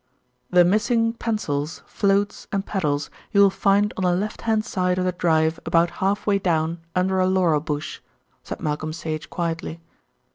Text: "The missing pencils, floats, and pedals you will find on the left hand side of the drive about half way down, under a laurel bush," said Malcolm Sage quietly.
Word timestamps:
"The 0.49 0.65
missing 0.65 1.13
pencils, 1.13 1.83
floats, 1.85 2.47
and 2.51 2.65
pedals 2.65 3.11
you 3.31 3.39
will 3.41 3.51
find 3.51 3.93
on 3.97 4.03
the 4.03 4.15
left 4.15 4.41
hand 4.41 4.65
side 4.65 4.97
of 4.97 5.05
the 5.05 5.11
drive 5.11 5.59
about 5.63 5.91
half 6.01 6.25
way 6.25 6.39
down, 6.39 6.79
under 6.95 7.19
a 7.19 7.27
laurel 7.27 7.59
bush," 7.61 7.99
said 8.43 8.59
Malcolm 8.61 8.93
Sage 8.93 9.29
quietly. 9.29 9.79